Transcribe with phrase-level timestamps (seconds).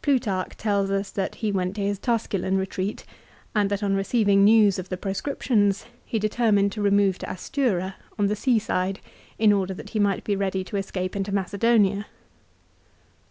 [0.00, 3.04] Plutarch tells us that he went to his Tusculan retreat,
[3.54, 8.28] and that on receiving news of the proscriptions he determined to remove to Astura, on
[8.28, 9.00] the sea side,
[9.38, 12.06] in order that he might be ready to escape into Macedonia.